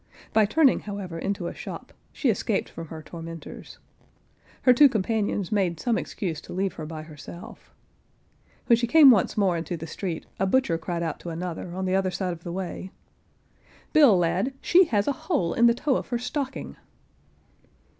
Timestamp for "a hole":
15.07-15.53